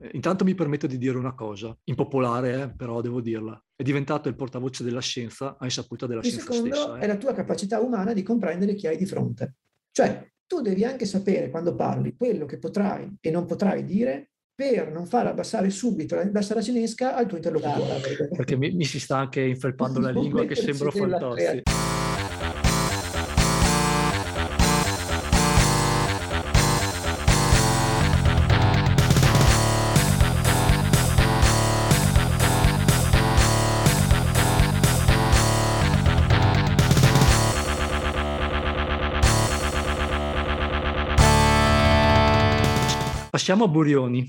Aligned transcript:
Eh, 0.00 0.10
intanto 0.12 0.44
mi 0.44 0.54
permetto 0.54 0.86
di 0.86 0.96
dire 0.96 1.18
una 1.18 1.34
cosa, 1.34 1.76
impopolare 1.84 2.62
eh, 2.62 2.74
però 2.74 3.00
devo 3.00 3.20
dirla. 3.20 3.60
È 3.74 3.82
diventato 3.82 4.28
il 4.28 4.36
portavoce 4.36 4.84
della 4.84 5.00
scienza 5.00 5.56
a 5.58 5.64
insaputa 5.64 6.06
della 6.06 6.20
il 6.20 6.26
scienza 6.26 6.52
secondo 6.52 6.74
stessa. 6.74 6.98
è 6.98 7.06
la 7.06 7.16
tua 7.16 7.32
capacità 7.32 7.80
umana 7.80 8.12
di 8.12 8.22
comprendere 8.22 8.74
chi 8.74 8.86
hai 8.86 8.96
di 8.96 9.06
fronte. 9.06 9.54
Cioè, 9.90 10.30
tu 10.46 10.60
devi 10.60 10.84
anche 10.84 11.04
sapere 11.04 11.50
quando 11.50 11.74
parli 11.74 12.16
quello 12.16 12.46
che 12.46 12.58
potrai 12.58 13.16
e 13.20 13.30
non 13.30 13.44
potrai 13.44 13.84
dire 13.84 14.30
per 14.54 14.90
non 14.90 15.06
far 15.06 15.26
abbassare 15.26 15.70
subito 15.70 16.16
la 16.32 16.42
saracinesca 16.42 17.14
al 17.14 17.26
tuo 17.26 17.36
interlocutore. 17.36 18.28
Perché 18.34 18.56
mi, 18.56 18.72
mi 18.72 18.84
si 18.84 18.98
sta 18.98 19.18
anche 19.18 19.40
infelpando 19.42 20.00
la 20.00 20.10
lingua 20.10 20.44
che 20.46 20.54
sembro 20.54 20.90
Fantozzi. 20.90 21.62
Passiamo 43.38 43.66
a 43.66 43.68
Burioni. 43.68 44.28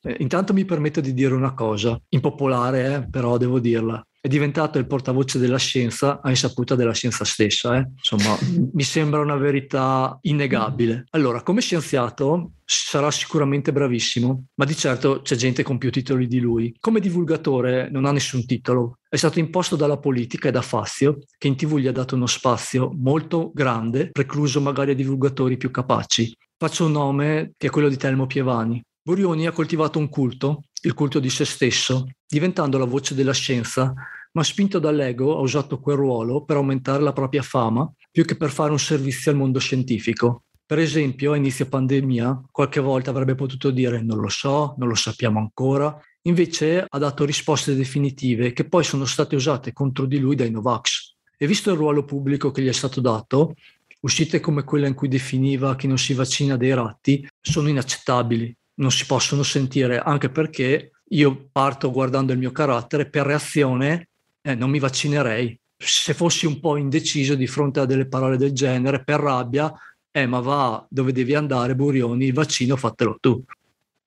Eh, 0.00 0.16
intanto 0.20 0.54
mi 0.54 0.64
permetto 0.64 1.02
di 1.02 1.12
dire 1.12 1.34
una 1.34 1.52
cosa, 1.52 2.00
impopolare 2.08 2.94
eh, 2.94 3.10
però 3.10 3.36
devo 3.36 3.60
dirla. 3.60 4.02
È 4.18 4.26
diventato 4.26 4.78
il 4.78 4.86
portavoce 4.86 5.38
della 5.38 5.58
scienza 5.58 6.22
a 6.22 6.30
insaputa 6.30 6.74
della 6.74 6.94
scienza 6.94 7.26
stessa. 7.26 7.76
eh. 7.76 7.90
Insomma, 7.94 8.38
mi 8.72 8.82
sembra 8.84 9.20
una 9.20 9.36
verità 9.36 10.18
innegabile. 10.22 11.04
Allora, 11.10 11.42
come 11.42 11.60
scienziato 11.60 12.52
sarà 12.64 13.10
sicuramente 13.10 13.70
bravissimo, 13.70 14.46
ma 14.54 14.64
di 14.64 14.74
certo 14.74 15.20
c'è 15.20 15.36
gente 15.36 15.62
con 15.62 15.76
più 15.76 15.90
titoli 15.90 16.26
di 16.26 16.40
lui. 16.40 16.74
Come 16.80 17.00
divulgatore 17.00 17.90
non 17.90 18.06
ha 18.06 18.12
nessun 18.12 18.46
titolo. 18.46 19.00
È 19.10 19.16
stato 19.16 19.40
imposto 19.40 19.76
dalla 19.76 19.98
politica 19.98 20.48
e 20.48 20.52
da 20.52 20.62
Fazio, 20.62 21.18
che 21.36 21.48
in 21.48 21.56
tv 21.56 21.76
gli 21.76 21.86
ha 21.86 21.92
dato 21.92 22.14
uno 22.14 22.26
spazio 22.26 22.94
molto 22.96 23.50
grande, 23.52 24.10
precluso 24.10 24.62
magari 24.62 24.92
a 24.92 24.94
divulgatori 24.94 25.58
più 25.58 25.70
capaci. 25.70 26.34
Faccio 26.60 26.86
un 26.86 26.90
nome 26.90 27.52
che 27.56 27.68
è 27.68 27.70
quello 27.70 27.88
di 27.88 27.96
Telmo 27.96 28.26
Pievani. 28.26 28.82
Burioni 29.00 29.46
ha 29.46 29.52
coltivato 29.52 30.00
un 30.00 30.08
culto, 30.08 30.64
il 30.82 30.92
culto 30.92 31.20
di 31.20 31.30
se 31.30 31.44
stesso, 31.44 32.08
diventando 32.26 32.78
la 32.78 32.84
voce 32.84 33.14
della 33.14 33.32
scienza, 33.32 33.94
ma 34.32 34.42
spinto 34.42 34.80
dall'ego 34.80 35.36
ha 35.36 35.40
usato 35.40 35.78
quel 35.78 35.94
ruolo 35.94 36.42
per 36.42 36.56
aumentare 36.56 37.00
la 37.00 37.12
propria 37.12 37.42
fama 37.42 37.88
più 38.10 38.24
che 38.24 38.36
per 38.36 38.50
fare 38.50 38.72
un 38.72 38.78
servizio 38.80 39.30
al 39.30 39.36
mondo 39.36 39.60
scientifico. 39.60 40.46
Per 40.66 40.80
esempio, 40.80 41.30
a 41.30 41.36
inizio 41.36 41.68
pandemia, 41.68 42.46
qualche 42.50 42.80
volta 42.80 43.10
avrebbe 43.10 43.36
potuto 43.36 43.70
dire 43.70 44.02
non 44.02 44.18
lo 44.18 44.28
so, 44.28 44.74
non 44.78 44.88
lo 44.88 44.96
sappiamo 44.96 45.38
ancora, 45.38 45.96
invece 46.22 46.84
ha 46.88 46.98
dato 46.98 47.24
risposte 47.24 47.76
definitive 47.76 48.52
che 48.52 48.68
poi 48.68 48.82
sono 48.82 49.04
state 49.04 49.36
usate 49.36 49.72
contro 49.72 50.06
di 50.06 50.18
lui 50.18 50.34
dai 50.34 50.50
Novax. 50.50 51.14
E 51.40 51.46
visto 51.46 51.70
il 51.70 51.76
ruolo 51.76 52.04
pubblico 52.04 52.50
che 52.50 52.62
gli 52.62 52.66
è 52.66 52.72
stato 52.72 53.00
dato, 53.00 53.54
uscite 54.00 54.40
come 54.40 54.64
quella 54.64 54.86
in 54.86 54.94
cui 54.94 55.08
definiva 55.08 55.76
chi 55.76 55.86
non 55.86 55.98
si 55.98 56.14
vaccina 56.14 56.56
dei 56.56 56.74
ratti 56.74 57.26
sono 57.40 57.68
inaccettabili, 57.68 58.54
non 58.74 58.90
si 58.90 59.06
possono 59.06 59.42
sentire, 59.42 59.98
anche 59.98 60.28
perché 60.30 60.92
io 61.10 61.48
parto 61.50 61.90
guardando 61.90 62.32
il 62.32 62.38
mio 62.38 62.52
carattere, 62.52 63.08
per 63.08 63.26
reazione 63.26 64.08
eh, 64.42 64.54
non 64.54 64.70
mi 64.70 64.78
vaccinerei. 64.78 65.58
Se 65.76 66.14
fossi 66.14 66.46
un 66.46 66.60
po' 66.60 66.76
indeciso 66.76 67.34
di 67.34 67.46
fronte 67.46 67.80
a 67.80 67.84
delle 67.84 68.06
parole 68.06 68.36
del 68.36 68.52
genere, 68.52 69.04
per 69.04 69.20
rabbia, 69.20 69.72
eh 70.10 70.26
ma 70.26 70.40
va 70.40 70.84
dove 70.88 71.12
devi 71.12 71.34
andare, 71.34 71.74
Burioni, 71.74 72.26
il 72.26 72.32
vaccino 72.32 72.76
fatelo 72.76 73.16
tu. 73.20 73.42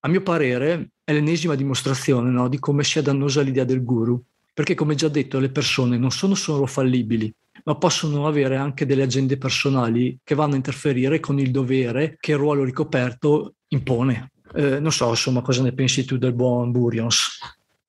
A 0.04 0.08
mio 0.08 0.22
parere 0.22 0.90
è 1.04 1.14
l'ennesima 1.14 1.56
dimostrazione 1.56 2.30
no, 2.30 2.50
di 2.50 2.60
come 2.60 2.84
sia 2.84 3.02
dannosa 3.02 3.42
l'idea 3.42 3.64
del 3.64 3.84
guru, 3.84 4.22
perché 4.54 4.76
come 4.76 4.96
già 4.96 5.08
detto 5.08 5.40
le 5.40 5.50
persone 5.50 5.98
non 5.98 6.12
sono 6.12 6.36
solo 6.36 6.66
fallibili, 6.66 7.34
ma 7.64 7.76
possono 7.76 8.28
avere 8.28 8.56
anche 8.56 8.86
delle 8.86 9.04
agende 9.04 9.38
personali 9.38 10.20
che 10.24 10.36
vanno 10.36 10.54
a 10.54 10.58
interferire 10.58 11.20
con 11.20 11.40
il 11.40 11.52
dovere 11.52 12.18
che 12.20 12.32
il 12.32 12.38
ruolo 12.38 12.64
ricoperto 12.64 13.56
impone. 13.70 14.32
Eh, 14.54 14.80
non 14.80 14.92
so, 14.92 15.10
insomma, 15.10 15.42
cosa 15.42 15.64
ne 15.64 15.74
pensi 15.74 16.06
tu 16.06 16.18
del 16.18 16.34
buon 16.34 16.72
Burions? 16.72 17.40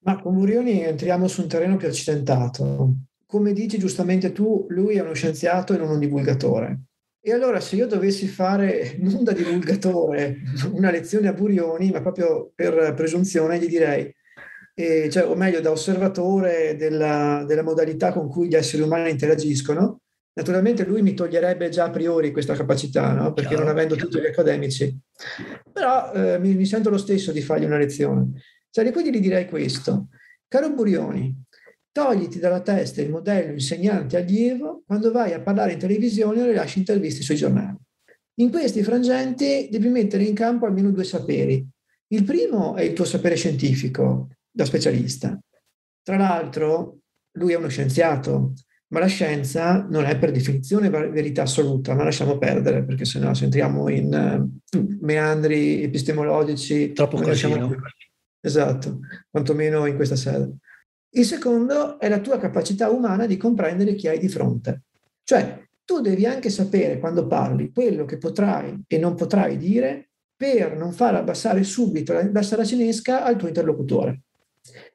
Ma 0.05 0.21
con 0.21 0.35
Burioni 0.35 0.83
entriamo 0.83 1.29
su 1.29 1.43
un 1.43 1.49
terreno 1.49 1.77
più 1.77 1.89
accidentato. 1.89 2.95
Come 3.27 3.53
dici 3.53 3.79
giustamente 3.79 4.33
tu, 4.33 4.67
lui 4.69 4.97
è 4.97 5.01
uno 5.01 5.15
scienziato 5.15 5.75
e 5.75 5.79
non 5.79 5.91
un 5.91 5.99
divulgatore. 5.99 6.83
E 7.25 7.33
allora 7.33 7.61
se 7.61 7.77
io 7.77 7.87
dovessi 7.87 8.27
fare 8.27 8.97
non 8.99 9.23
da 9.23 9.33
divulgatore 9.33 10.39
una 10.73 10.91
lezione 10.91 11.29
a 11.29 11.33
Burioni, 11.33 11.91
ma 11.93 12.01
proprio 12.01 12.51
per 12.55 12.95
presunzione, 12.95 13.61
gli 13.61 13.69
direi, 13.69 14.13
eh, 14.75 15.09
cioè, 15.11 15.27
o 15.27 15.35
meglio 15.35 15.61
da 15.61 15.71
osservatore 15.71 16.77
della, 16.77 17.45
della 17.47 17.63
modalità 17.63 18.13
con 18.13 18.29
cui 18.29 18.49
gli 18.49 18.55
esseri 18.55 18.83
umani 18.83 19.11
interagiscono, 19.11 20.03
Naturalmente 20.35 20.87
lui 20.87 21.03
mi 21.03 21.13
toglierebbe 21.13 21.69
già 21.69 21.85
a 21.85 21.91
priori 21.91 22.33
questa 22.33 22.55
capacità, 22.55 23.13
no? 23.13 23.35
perché 23.35 23.55
non 23.55 23.69
avendo 23.69 23.95
chiaro. 23.95 24.09
titoli 24.09 24.29
accademici. 24.29 24.99
Però 25.71 26.11
eh, 26.13 26.39
mi, 26.39 26.55
mi, 26.55 26.65
sento 26.65 26.89
lo 26.89 26.97
stesso 26.97 27.33
di 27.33 27.43
fargli 27.43 27.67
una 27.67 27.77
lezione. 27.77 28.41
Cioè, 28.71 28.91
quindi 28.93 29.13
gli 29.13 29.21
direi 29.21 29.47
questo. 29.47 30.09
Caro 30.49 30.73
Burioni, 30.73 31.35
togliti 31.93 32.39
dalla 32.39 32.63
testa 32.63 33.03
il 33.03 33.11
modello 33.11 33.53
insegnante-allievo 33.53 34.85
quando 34.87 35.13
vai 35.13 35.35
a 35.35 35.41
parlare 35.41 35.73
in 35.73 35.79
televisione 35.79 36.41
o 36.41 36.47
rilasci 36.47 36.79
interviste 36.79 37.23
sui 37.23 37.37
giornali. 37.37 37.77
In 38.37 38.51
questi 38.51 38.83
frangenti 38.83 39.69
devi 39.71 39.89
mettere 39.89 40.25
in 40.25 40.35
campo 40.35 40.65
almeno 40.65 40.91
due 40.91 41.05
saperi. 41.05 41.67
Il 42.09 42.25
primo 42.25 42.75
è 42.75 42.83
il 42.83 42.95
tuo 42.95 43.05
sapere 43.05 43.37
scientifico, 43.37 44.29
da 44.53 44.65
specialista. 44.65 45.39
Tra 46.03 46.17
l'altro, 46.17 46.99
lui 47.39 47.53
è 47.53 47.57
uno 47.57 47.69
scienziato, 47.69 48.53
ma 48.89 49.01
la 49.01 49.07
scienza 49.07 49.87
non 49.89 50.05
è 50.05 50.19
per 50.19 50.33
definizione 50.33 50.91
verità 50.91 51.43
assoluta, 51.43 51.95
ma 51.95 52.05
lasciamo 52.05 52.37
perdere, 52.37 52.85
perché 52.85 53.05
se 53.07 53.19
no 53.19 53.33
se 53.33 53.45
entriamo 53.45 53.89
in 53.89 54.51
uh, 54.71 54.87
meandri 55.01 55.83
epistemologici... 55.83 56.93
Troppo 56.93 57.19
casino. 57.19 57.75
Esatto, 58.45 59.01
quantomeno 59.31 59.87
in 59.87 59.97
questa 59.97 60.17
sede. 60.17 60.57
Il 61.15 61.25
secondo 61.25 61.99
è 61.99 62.09
la 62.09 62.21
tua 62.21 62.39
capacità 62.39 62.91
umana 62.91 63.27
di 63.27 63.37
comprendere 63.37 63.95
chi 63.95 64.09
hai 64.09 64.19
di 64.19 64.29
fronte. 64.29 64.83
Cioè, 65.25 65.63
tu 65.85 66.01
devi 66.01 66.27
anche 66.27 66.51
sapere 66.51 66.99
quando 66.99 67.27
parli 67.27 67.71
quello 67.73 68.05
che 68.05 68.19
potrai 68.19 68.83
e 68.87 68.99
non 68.99 69.15
potrai 69.15 69.57
dire 69.57 70.09
per 70.37 70.77
non 70.77 70.93
far 70.93 71.15
abbassare 71.15 71.63
subito 71.63 72.13
la 72.13 72.43
saracinesca 72.43 73.25
al 73.25 73.37
tuo 73.37 73.49
interlocutore. 73.49 74.23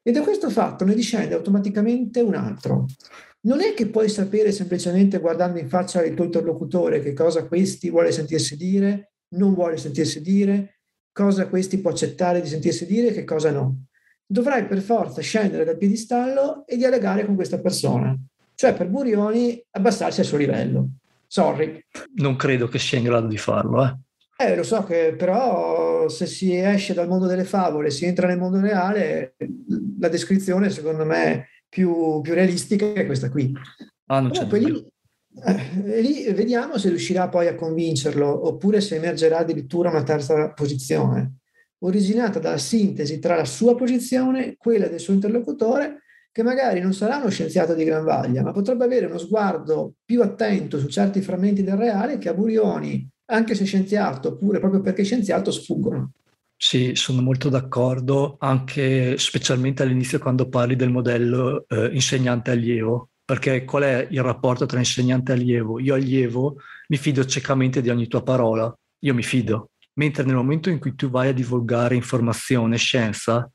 E 0.01 0.11
da 0.11 0.21
questo 0.21 0.49
fatto 0.49 0.85
ne 0.85 0.95
discende 0.95 1.35
automaticamente 1.35 2.21
un 2.21 2.35
altro, 2.35 2.85
non 3.41 3.61
è 3.61 3.73
che 3.73 3.87
puoi 3.87 4.09
sapere 4.09 4.51
semplicemente 4.51 5.19
guardando 5.19 5.59
in 5.59 5.69
faccia 5.69 6.03
il 6.03 6.13
tuo 6.13 6.25
interlocutore 6.25 7.01
che 7.01 7.13
cosa 7.13 7.45
questi 7.45 7.89
vuole 7.89 8.11
sentirsi 8.11 8.57
dire, 8.57 9.11
non 9.35 9.53
vuole 9.53 9.77
sentirsi 9.77 10.21
dire, 10.21 10.79
cosa 11.11 11.47
questi 11.47 11.79
può 11.79 11.91
accettare 11.91 12.41
di 12.41 12.47
sentirsi 12.47 12.85
dire 12.85 13.07
e 13.07 13.13
che 13.13 13.23
cosa 13.23 13.51
no. 13.51 13.85
Dovrai 14.25 14.65
per 14.65 14.81
forza 14.81 15.21
scendere 15.21 15.63
dal 15.63 15.77
piedistallo 15.77 16.65
e 16.65 16.75
dialogare 16.75 17.25
con 17.25 17.35
questa 17.35 17.59
persona. 17.59 18.15
Cioè 18.53 18.73
per 18.73 18.89
Burioni 18.89 19.63
abbassarsi 19.71 20.19
al 20.19 20.25
suo 20.25 20.37
livello. 20.37 20.89
Sorry. 21.27 21.79
Non 22.15 22.35
credo 22.35 22.67
che 22.67 22.79
sia 22.79 22.97
in 22.97 23.05
grado 23.05 23.27
di 23.27 23.37
farlo, 23.37 23.85
eh. 23.85 23.95
Eh, 24.39 24.55
lo 24.55 24.63
so 24.63 24.83
che 24.83 25.15
però 25.17 25.86
se 26.09 26.25
si 26.25 26.55
esce 26.55 26.93
dal 26.93 27.07
mondo 27.07 27.25
delle 27.25 27.43
favole, 27.43 27.91
si 27.91 28.05
entra 28.05 28.27
nel 28.27 28.37
mondo 28.37 28.59
reale, 28.59 29.35
la 29.99 30.09
descrizione 30.09 30.69
secondo 30.69 31.05
me 31.05 31.47
più, 31.69 32.21
più 32.21 32.33
realistica 32.33 32.93
è 32.93 33.05
questa 33.05 33.29
qui. 33.29 33.51
Ah, 34.07 34.19
non 34.19 34.31
Comunque, 34.31 34.59
lì, 34.59 34.87
eh, 35.45 36.01
lì 36.01 36.31
vediamo 36.33 36.77
se 36.77 36.89
riuscirà 36.89 37.29
poi 37.29 37.47
a 37.47 37.55
convincerlo 37.55 38.47
oppure 38.47 38.81
se 38.81 38.95
emergerà 38.95 39.39
addirittura 39.39 39.89
una 39.89 40.03
terza 40.03 40.51
posizione, 40.51 41.39
originata 41.79 42.39
dalla 42.39 42.57
sintesi 42.57 43.19
tra 43.19 43.35
la 43.35 43.45
sua 43.45 43.75
posizione 43.75 44.45
e 44.45 44.55
quella 44.57 44.87
del 44.87 44.99
suo 44.99 45.13
interlocutore, 45.13 46.03
che 46.31 46.43
magari 46.43 46.79
non 46.79 46.93
sarà 46.93 47.17
uno 47.17 47.29
scienziato 47.29 47.73
di 47.73 47.83
gran 47.83 48.03
vaglia, 48.03 48.43
ma 48.43 48.51
potrebbe 48.51 48.85
avere 48.85 49.07
uno 49.07 49.17
sguardo 49.17 49.95
più 50.05 50.21
attento 50.21 50.79
su 50.79 50.87
certi 50.87 51.21
frammenti 51.21 51.63
del 51.63 51.77
reale 51.77 52.17
che 52.19 52.29
a 52.29 52.33
Burioni, 52.33 53.09
anche 53.27 53.55
se 53.55 53.65
scienziato, 53.65 54.29
oppure 54.29 54.59
proprio 54.59 54.81
perché 54.81 55.03
scienziato, 55.03 55.51
sfuggono. 55.51 56.11
Sì, 56.55 56.95
sono 56.95 57.21
molto 57.21 57.49
d'accordo, 57.49 58.37
anche 58.39 59.17
specialmente 59.17 59.83
all'inizio 59.83 60.17
quando 60.17 60.49
parli 60.49 60.75
del 60.75 60.89
modello 60.89 61.65
eh, 61.67 61.89
insegnante-allievo, 61.93 63.09
perché 63.23 63.63
qual 63.63 63.83
è 63.83 64.07
il 64.09 64.23
rapporto 64.23 64.65
tra 64.65 64.79
insegnante 64.79 65.31
e 65.31 65.35
allievo? 65.35 65.79
Io 65.79 65.93
allievo 65.93 66.57
mi 66.87 66.97
fido 66.97 67.25
ciecamente 67.25 67.81
di 67.81 67.89
ogni 67.89 68.07
tua 68.07 68.23
parola, 68.23 68.75
io 68.99 69.13
mi 69.13 69.23
fido, 69.23 69.71
mentre 69.93 70.23
nel 70.23 70.35
momento 70.35 70.69
in 70.69 70.79
cui 70.79 70.95
tu 70.95 71.09
vai 71.09 71.29
a 71.29 71.33
divulgare 71.33 71.93
informazione, 71.93 72.77
scienza, 72.77 73.49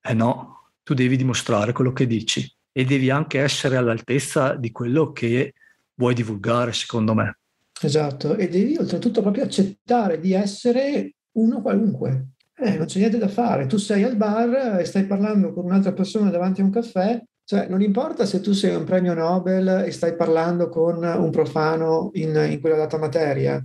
eh 0.00 0.14
no, 0.14 0.70
tu 0.82 0.94
devi 0.94 1.16
dimostrare 1.16 1.72
quello 1.72 1.92
che 1.92 2.06
dici 2.06 2.50
e 2.72 2.84
devi 2.84 3.10
anche 3.10 3.40
essere 3.40 3.76
all'altezza 3.76 4.54
di 4.56 4.72
quello 4.72 5.12
che 5.12 5.54
vuoi 5.94 6.14
divulgare, 6.14 6.72
secondo 6.72 7.14
me. 7.14 7.36
Esatto, 7.84 8.36
e 8.36 8.48
devi 8.48 8.76
oltretutto 8.76 9.22
proprio 9.22 9.44
accettare 9.44 10.20
di 10.20 10.32
essere 10.32 11.16
uno 11.32 11.60
qualunque. 11.60 12.28
Eh, 12.56 12.76
non 12.76 12.86
c'è 12.86 12.98
niente 12.98 13.18
da 13.18 13.28
fare. 13.28 13.66
Tu 13.66 13.76
sei 13.76 14.04
al 14.04 14.16
bar 14.16 14.78
e 14.78 14.84
stai 14.84 15.04
parlando 15.04 15.52
con 15.52 15.64
un'altra 15.64 15.92
persona 15.92 16.30
davanti 16.30 16.60
a 16.60 16.64
un 16.64 16.70
caffè. 16.70 17.20
Cioè, 17.44 17.66
non 17.66 17.82
importa 17.82 18.24
se 18.24 18.40
tu 18.40 18.52
sei 18.52 18.76
un 18.76 18.84
premio 18.84 19.14
Nobel 19.14 19.84
e 19.84 19.90
stai 19.90 20.14
parlando 20.14 20.68
con 20.68 21.02
un 21.02 21.30
profano 21.30 22.10
in, 22.12 22.34
in 22.50 22.60
quella 22.60 22.76
data 22.76 22.98
materia. 22.98 23.64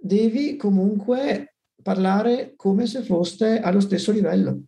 Devi 0.00 0.56
comunque 0.56 1.56
parlare 1.82 2.54
come 2.56 2.86
se 2.86 3.02
foste 3.02 3.60
allo 3.60 3.80
stesso 3.80 4.10
livello. 4.10 4.62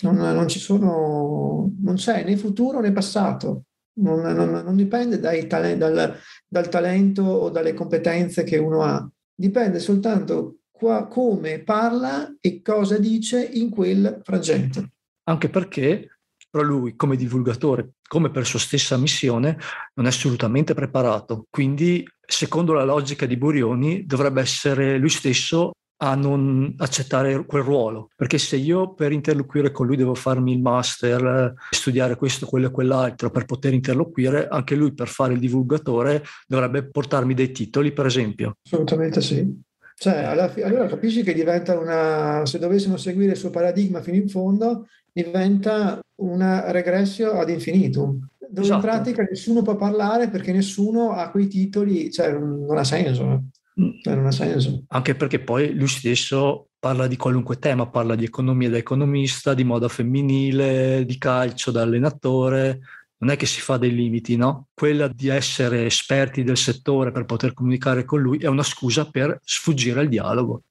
Non, 0.00 0.16
non 0.16 0.46
ci 0.46 0.58
sono, 0.58 1.72
non 1.80 1.94
c'è 1.94 2.22
né 2.22 2.36
futuro 2.36 2.80
né 2.80 2.92
passato. 2.92 3.64
Non, 3.98 4.20
non, 4.20 4.50
non 4.50 4.76
dipende 4.76 5.18
tale, 5.20 5.76
dal, 5.76 6.16
dal 6.46 6.68
talento 6.68 7.22
o 7.22 7.50
dalle 7.50 7.74
competenze 7.74 8.44
che 8.44 8.58
uno 8.58 8.82
ha. 8.82 9.08
Dipende 9.34 9.78
soltanto 9.78 10.58
qua, 10.70 11.06
come 11.06 11.60
parla 11.60 12.36
e 12.40 12.62
cosa 12.62 12.98
dice 12.98 13.42
in 13.42 13.70
quel 13.70 14.20
frangente. 14.22 14.92
Anche 15.24 15.48
perché 15.48 16.18
però 16.50 16.64
lui 16.64 16.96
come 16.96 17.16
divulgatore, 17.16 17.92
come 18.08 18.30
per 18.30 18.46
sua 18.46 18.58
stessa 18.58 18.96
missione, 18.96 19.58
non 19.94 20.06
è 20.06 20.08
assolutamente 20.08 20.72
preparato. 20.72 21.46
Quindi, 21.50 22.08
secondo 22.26 22.72
la 22.72 22.84
logica 22.84 23.26
di 23.26 23.36
Burioni, 23.36 24.06
dovrebbe 24.06 24.40
essere 24.40 24.96
lui 24.96 25.10
stesso 25.10 25.72
a 26.00 26.14
non 26.14 26.74
accettare 26.78 27.44
quel 27.44 27.62
ruolo, 27.62 28.10
perché 28.14 28.38
se 28.38 28.56
io 28.56 28.94
per 28.94 29.10
interloquire 29.10 29.72
con 29.72 29.86
lui 29.86 29.96
devo 29.96 30.14
farmi 30.14 30.52
il 30.52 30.60
master, 30.60 31.54
studiare 31.70 32.16
questo, 32.16 32.46
quello 32.46 32.68
e 32.68 32.70
quell'altro 32.70 33.30
per 33.30 33.44
poter 33.44 33.72
interloquire, 33.72 34.46
anche 34.48 34.76
lui 34.76 34.92
per 34.92 35.08
fare 35.08 35.32
il 35.32 35.40
divulgatore 35.40 36.22
dovrebbe 36.46 36.88
portarmi 36.88 37.34
dei 37.34 37.50
titoli, 37.50 37.92
per 37.92 38.06
esempio. 38.06 38.58
Assolutamente 38.64 39.20
sì. 39.20 39.66
Cioè, 39.96 40.48
fi- 40.52 40.62
allora 40.62 40.86
capisci 40.86 41.24
che 41.24 41.34
diventa 41.34 41.76
una, 41.76 42.46
se 42.46 42.60
dovessimo 42.60 42.96
seguire 42.96 43.32
il 43.32 43.36
suo 43.36 43.50
paradigma 43.50 44.00
fino 44.00 44.16
in 44.16 44.28
fondo, 44.28 44.86
diventa 45.12 45.98
una 46.20 46.70
regressio 46.70 47.32
ad 47.32 47.50
infinitum, 47.50 48.24
dove 48.38 48.60
esatto. 48.60 48.74
in 48.74 48.80
pratica 48.80 49.22
nessuno 49.28 49.62
può 49.62 49.74
parlare 49.74 50.28
perché 50.28 50.52
nessuno 50.52 51.10
ha 51.10 51.30
quei 51.30 51.48
titoli, 51.48 52.12
cioè 52.12 52.30
non 52.30 52.78
ha 52.78 52.84
senso. 52.84 53.46
Mm. 53.80 53.90
Non 54.04 54.26
ha 54.26 54.30
senso. 54.30 54.84
Anche 54.88 55.14
perché 55.14 55.40
poi 55.40 55.74
lui 55.74 55.88
stesso 55.88 56.70
parla 56.78 57.06
di 57.06 57.16
qualunque 57.16 57.58
tema, 57.58 57.88
parla 57.88 58.14
di 58.14 58.24
economia 58.24 58.70
da 58.70 58.76
economista, 58.76 59.54
di 59.54 59.64
moda 59.64 59.88
femminile, 59.88 61.04
di 61.04 61.18
calcio 61.18 61.70
da 61.70 61.82
allenatore, 61.82 62.80
non 63.18 63.30
è 63.30 63.36
che 63.36 63.46
si 63.46 63.60
fa 63.60 63.76
dei 63.76 63.92
limiti, 63.92 64.36
no? 64.36 64.68
Quella 64.74 65.08
di 65.08 65.28
essere 65.28 65.86
esperti 65.86 66.44
del 66.44 66.56
settore 66.56 67.10
per 67.10 67.24
poter 67.24 67.52
comunicare 67.52 68.04
con 68.04 68.20
lui 68.20 68.38
è 68.38 68.46
una 68.46 68.62
scusa 68.62 69.08
per 69.10 69.40
sfuggire 69.42 70.00
al 70.00 70.08
dialogo. 70.08 70.62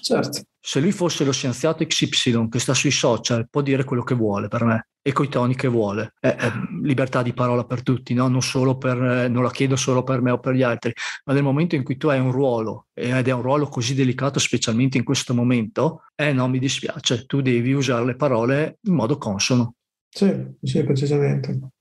Certo. 0.00 0.42
Se 0.60 0.80
lui 0.80 0.92
fosse 0.92 1.24
lo 1.24 1.32
scienziato 1.32 1.84
XY 1.86 2.48
che 2.48 2.58
sta 2.58 2.74
sui 2.74 2.90
social, 2.90 3.48
può 3.48 3.62
dire 3.62 3.84
quello 3.84 4.02
che 4.02 4.14
vuole 4.14 4.48
per 4.48 4.64
me 4.64 4.88
e 5.06 5.12
coi 5.12 5.28
toni 5.28 5.54
che 5.54 5.68
vuole. 5.68 6.14
È, 6.18 6.34
è 6.34 6.50
libertà 6.80 7.22
di 7.22 7.34
parola 7.34 7.64
per 7.64 7.82
tutti, 7.82 8.14
no? 8.14 8.26
non, 8.28 8.40
per, 8.78 9.28
non 9.28 9.42
la 9.42 9.50
chiedo 9.50 9.76
solo 9.76 10.02
per 10.02 10.22
me 10.22 10.30
o 10.30 10.38
per 10.38 10.54
gli 10.54 10.62
altri, 10.62 10.94
ma 11.26 11.34
nel 11.34 11.42
momento 11.42 11.74
in 11.74 11.82
cui 11.82 11.98
tu 11.98 12.08
hai 12.08 12.18
un 12.18 12.32
ruolo 12.32 12.86
ed 12.94 13.28
è 13.28 13.32
un 13.32 13.42
ruolo 13.42 13.66
così 13.66 13.94
delicato, 13.94 14.38
specialmente 14.38 14.96
in 14.96 15.04
questo 15.04 15.34
momento, 15.34 16.04
eh 16.14 16.32
no, 16.32 16.48
mi 16.48 16.58
dispiace, 16.58 17.26
tu 17.26 17.42
devi 17.42 17.74
usare 17.74 18.06
le 18.06 18.16
parole 18.16 18.78
in 18.80 18.94
modo 18.94 19.18
consono. 19.18 19.74
Sì, 20.08 20.32
sì, 20.62 20.82
precisamente. 20.84 21.73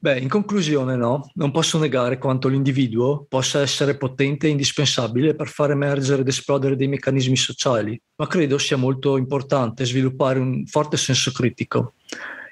Beh, 0.00 0.20
in 0.20 0.28
conclusione, 0.28 0.94
no, 0.94 1.28
non 1.34 1.50
posso 1.50 1.76
negare 1.76 2.18
quanto 2.18 2.46
l'individuo 2.46 3.26
possa 3.28 3.62
essere 3.62 3.96
potente 3.96 4.46
e 4.46 4.50
indispensabile 4.50 5.34
per 5.34 5.48
far 5.48 5.72
emergere 5.72 6.20
ed 6.20 6.28
esplodere 6.28 6.76
dei 6.76 6.86
meccanismi 6.86 7.34
sociali, 7.34 8.00
ma 8.14 8.28
credo 8.28 8.58
sia 8.58 8.76
molto 8.76 9.16
importante 9.16 9.84
sviluppare 9.84 10.38
un 10.38 10.64
forte 10.66 10.96
senso 10.96 11.32
critico. 11.32 11.94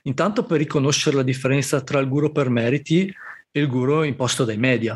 Intanto 0.02 0.44
per 0.44 0.58
riconoscere 0.58 1.14
la 1.14 1.22
differenza 1.22 1.82
tra 1.82 2.00
il 2.00 2.08
guru 2.08 2.32
per 2.32 2.48
meriti 2.48 3.14
e 3.52 3.60
il 3.60 3.68
guru 3.68 4.02
imposto 4.02 4.44
dai 4.44 4.58
media. 4.58 4.94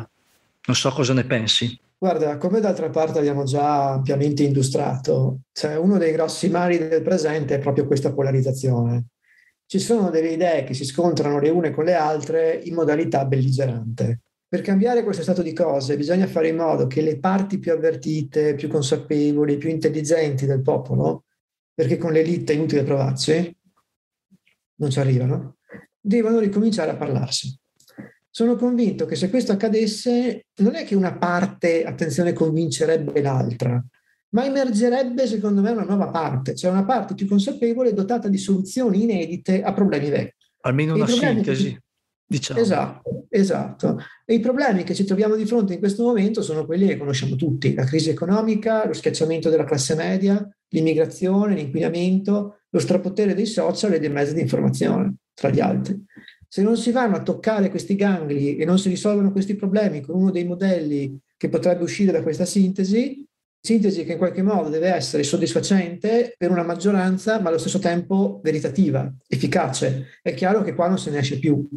Non 0.65 0.75
so 0.75 0.89
cosa 0.89 1.13
ne 1.13 1.23
pensi. 1.23 1.79
Guarda, 1.97 2.35
come 2.37 2.59
d'altra 2.59 2.89
parte 2.89 3.19
abbiamo 3.19 3.45
già 3.45 3.91
ampiamente 3.91 4.43
illustrato, 4.43 5.43
cioè 5.53 5.77
uno 5.77 5.97
dei 5.97 6.11
grossi 6.11 6.49
mali 6.49 6.77
del 6.77 7.01
presente 7.01 7.55
è 7.55 7.59
proprio 7.59 7.87
questa 7.87 8.11
polarizzazione 8.11 9.05
ci 9.71 9.79
sono 9.79 10.09
delle 10.09 10.31
idee 10.31 10.65
che 10.65 10.73
si 10.73 10.83
scontrano 10.83 11.39
le 11.39 11.47
une 11.47 11.71
con 11.71 11.85
le 11.85 11.93
altre 11.93 12.59
in 12.65 12.73
modalità 12.73 13.23
belligerante. 13.23 14.19
Per 14.45 14.59
cambiare 14.59 15.01
questo 15.01 15.23
stato 15.23 15.41
di 15.41 15.53
cose 15.53 15.95
bisogna 15.95 16.27
fare 16.27 16.49
in 16.49 16.57
modo 16.57 16.87
che 16.87 16.99
le 16.99 17.19
parti 17.19 17.57
più 17.57 17.71
avvertite, 17.71 18.53
più 18.55 18.67
consapevoli, 18.67 19.55
più 19.55 19.69
intelligenti 19.69 20.45
del 20.45 20.61
popolo, 20.61 21.23
perché 21.73 21.95
con 21.95 22.11
l'elite 22.11 22.51
è 22.51 22.57
inutile 22.57 22.83
provarci, 22.83 23.57
non 24.75 24.89
ci 24.89 24.99
arrivano, 24.99 25.55
devono 25.97 26.39
ricominciare 26.39 26.91
a 26.91 26.97
parlarsi. 26.97 27.57
Sono 28.29 28.57
convinto 28.57 29.05
che 29.05 29.15
se 29.15 29.29
questo 29.29 29.53
accadesse, 29.53 30.47
non 30.57 30.75
è 30.75 30.83
che 30.83 30.95
una 30.95 31.17
parte, 31.17 31.85
attenzione, 31.85 32.33
convincerebbe 32.33 33.21
l'altra, 33.21 33.81
ma 34.31 34.45
emergerebbe 34.45 35.27
secondo 35.27 35.61
me 35.61 35.71
una 35.71 35.83
nuova 35.83 36.09
parte, 36.09 36.55
cioè 36.55 36.71
una 36.71 36.85
parte 36.85 37.15
più 37.15 37.27
consapevole 37.27 37.93
dotata 37.93 38.27
di 38.27 38.37
soluzioni 38.37 39.03
inedite 39.03 39.61
a 39.61 39.73
problemi 39.73 40.09
vecchi. 40.09 40.45
Almeno 40.61 40.95
una 40.95 41.07
sintesi. 41.07 41.73
Che... 41.73 41.81
Diciamo. 42.31 42.61
Esatto, 42.61 43.25
esatto. 43.27 43.97
E 44.23 44.35
i 44.35 44.39
problemi 44.39 44.83
che 44.83 44.95
ci 44.95 45.03
troviamo 45.03 45.35
di 45.35 45.45
fronte 45.45 45.73
in 45.73 45.79
questo 45.79 46.03
momento 46.03 46.41
sono 46.41 46.65
quelli 46.65 46.87
che 46.87 46.95
conosciamo 46.95 47.35
tutti, 47.35 47.73
la 47.73 47.83
crisi 47.83 48.09
economica, 48.09 48.87
lo 48.87 48.93
schiacciamento 48.93 49.49
della 49.49 49.65
classe 49.65 49.95
media, 49.95 50.49
l'immigrazione, 50.69 51.55
l'inquinamento, 51.55 52.61
lo 52.69 52.79
strapotere 52.79 53.33
dei 53.33 53.45
social 53.45 53.91
e 53.91 53.99
dei 53.99 54.09
mezzi 54.09 54.33
di 54.33 54.39
informazione, 54.39 55.15
tra 55.33 55.49
gli 55.49 55.59
altri. 55.59 56.01
Se 56.47 56.61
non 56.61 56.77
si 56.77 56.91
vanno 56.91 57.17
a 57.17 57.21
toccare 57.21 57.69
questi 57.69 57.95
gangli 57.95 58.55
e 58.57 58.63
non 58.63 58.79
si 58.79 58.87
risolvono 58.87 59.33
questi 59.33 59.55
problemi 59.55 59.99
con 59.99 60.15
uno 60.15 60.31
dei 60.31 60.45
modelli 60.45 61.19
che 61.35 61.49
potrebbe 61.49 61.83
uscire 61.83 62.13
da 62.13 62.21
questa 62.21 62.45
sintesi, 62.45 63.25
sintesi 63.61 64.03
che 64.03 64.13
in 64.13 64.17
qualche 64.17 64.41
modo 64.41 64.69
deve 64.69 64.89
essere 64.89 65.23
soddisfacente 65.23 66.33
per 66.35 66.49
una 66.49 66.63
maggioranza, 66.63 67.39
ma 67.39 67.49
allo 67.49 67.59
stesso 67.59 67.79
tempo 67.79 68.41
veritativa, 68.43 69.11
efficace. 69.27 70.07
È 70.21 70.33
chiaro 70.33 70.63
che 70.63 70.73
qua 70.73 70.87
non 70.87 70.97
se 70.97 71.11
ne 71.11 71.19
esce 71.19 71.37
più. 71.37 71.69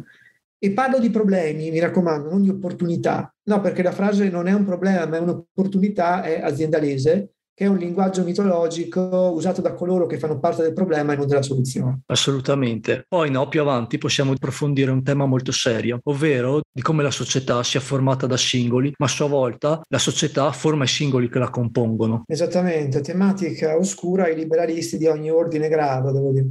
E 0.57 0.71
parlo 0.71 0.99
di 0.99 1.11
problemi, 1.11 1.69
mi 1.69 1.79
raccomando, 1.79 2.29
non 2.29 2.41
di 2.41 2.49
opportunità. 2.49 3.31
No, 3.43 3.61
perché 3.61 3.83
la 3.83 3.91
frase 3.91 4.29
non 4.29 4.47
è 4.47 4.53
un 4.53 4.65
problema, 4.65 5.05
ma 5.05 5.17
è 5.17 5.19
un'opportunità, 5.19 6.23
è 6.23 6.41
aziendalese 6.41 7.34
che 7.55 7.63
è 7.63 7.67
un 7.67 7.77
linguaggio 7.77 8.23
mitologico 8.23 9.31
usato 9.33 9.61
da 9.61 9.73
coloro 9.73 10.07
che 10.07 10.19
fanno 10.19 10.39
parte 10.39 10.61
del 10.61 10.73
problema 10.73 11.13
e 11.13 11.15
non 11.15 11.25
della 11.25 11.41
soluzione. 11.41 12.01
Assolutamente. 12.07 13.05
Poi 13.07 13.31
no, 13.31 13.47
più 13.47 13.61
avanti 13.61 13.97
possiamo 13.97 14.33
approfondire 14.33 14.91
un 14.91 15.01
tema 15.03 15.25
molto 15.25 15.53
serio, 15.53 16.01
ovvero 16.03 16.59
di 16.69 16.81
come 16.81 17.01
la 17.01 17.11
società 17.11 17.63
sia 17.63 17.79
formata 17.79 18.27
da 18.27 18.35
singoli, 18.35 18.93
ma 18.97 19.05
a 19.05 19.09
sua 19.09 19.27
volta 19.27 19.81
la 19.87 19.97
società 19.97 20.51
forma 20.51 20.83
i 20.83 20.87
singoli 20.87 21.29
che 21.29 21.39
la 21.39 21.49
compongono. 21.49 22.23
Esattamente, 22.27 22.99
tematica 22.99 23.77
oscura 23.77 24.25
ai 24.25 24.35
liberalisti 24.35 24.97
di 24.97 25.07
ogni 25.07 25.31
ordine 25.31 25.67
e 25.67 25.69
grado, 25.69 26.11
devo 26.11 26.31
dire. 26.31 26.47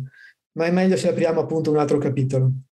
Ma 0.52 0.64
è 0.64 0.70
meglio 0.70 0.96
se 0.96 1.08
apriamo 1.08 1.40
appunto 1.40 1.70
un 1.70 1.76
altro 1.76 1.99
capitolo. 1.99 2.50